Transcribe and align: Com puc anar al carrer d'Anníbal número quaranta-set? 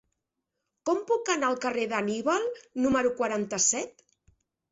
Com 0.89 1.01
puc 1.09 1.27
anar 1.33 1.49
al 1.51 1.59
carrer 1.65 1.83
d'Anníbal 1.91 2.49
número 2.85 3.13
quaranta-set? 3.21 4.05